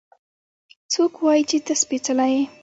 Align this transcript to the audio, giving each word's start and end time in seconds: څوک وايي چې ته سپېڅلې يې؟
څوک 0.91 1.13
وايي 1.25 1.43
چې 1.49 1.57
ته 1.65 1.73
سپېڅلې 1.81 2.27
يې؟ 2.33 2.43